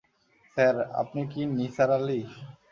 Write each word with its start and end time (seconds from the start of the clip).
Sir, 0.57 0.75
আপনি 1.01 1.21
কি 1.31 1.41
নিসার 1.57 1.89
আলি? 1.97 2.19